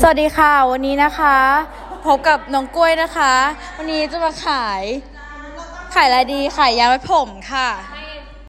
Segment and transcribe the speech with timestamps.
[0.00, 1.36] สวัสดีค่ะวันนี้นะคะ
[2.06, 3.32] พบกับน้องกล้วยนะคะ
[3.76, 4.82] วันนี้จะมาขาย
[5.94, 7.68] ขายอะไรดีขายยาไว้ผมค่ะ